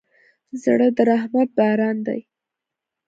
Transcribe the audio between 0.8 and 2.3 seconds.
د رحمت باران دی.